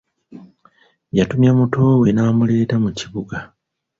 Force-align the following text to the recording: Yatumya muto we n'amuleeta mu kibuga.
Yatumya 1.17 1.51
muto 1.59 1.79
we 2.01 2.09
n'amuleeta 2.13 2.75
mu 2.83 2.89
kibuga. 2.97 3.35